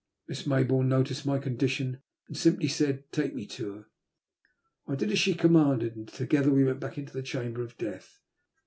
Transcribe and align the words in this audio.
Miss 0.27 0.47
Maybourne 0.47 0.87
noticed 0.89 1.27
my 1.27 1.37
condition, 1.37 2.01
and 2.27 2.35
simply 2.35 2.67
said, 2.67 3.07
'^ 3.07 3.11
Take 3.11 3.35
me 3.35 3.45
to 3.45 3.73
her." 3.75 3.85
I 4.87 4.95
did 4.95 5.11
as 5.11 5.19
she 5.19 5.35
commanded, 5.35 5.95
and 5.95 6.07
together 6.07 6.49
we 6.49 6.63
went 6.63 6.79
back 6.79 6.95
to 6.95 7.03
the 7.05 7.21
chamber 7.21 7.61
of 7.61 7.77
death. 7.77 8.19